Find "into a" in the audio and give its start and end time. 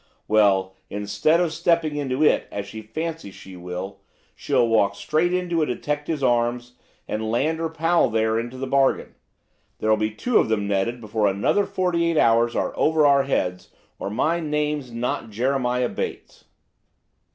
5.31-5.65